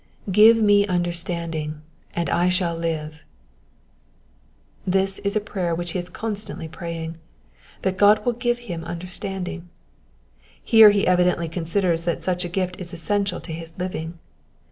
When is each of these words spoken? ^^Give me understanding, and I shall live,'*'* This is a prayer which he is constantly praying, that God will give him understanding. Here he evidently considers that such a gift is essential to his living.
^^Give 0.31 0.63
me 0.63 0.87
understanding, 0.87 1.83
and 2.15 2.27
I 2.27 2.49
shall 2.49 2.75
live,'*'* 2.75 3.21
This 4.87 5.19
is 5.19 5.35
a 5.35 5.39
prayer 5.39 5.75
which 5.75 5.91
he 5.91 5.99
is 5.99 6.09
constantly 6.09 6.67
praying, 6.67 7.17
that 7.83 7.97
God 7.97 8.25
will 8.25 8.33
give 8.33 8.57
him 8.65 8.83
understanding. 8.83 9.69
Here 10.63 10.89
he 10.89 11.05
evidently 11.05 11.47
considers 11.47 12.01
that 12.05 12.23
such 12.23 12.43
a 12.43 12.49
gift 12.49 12.79
is 12.81 12.93
essential 12.93 13.39
to 13.41 13.53
his 13.53 13.77
living. 13.77 14.17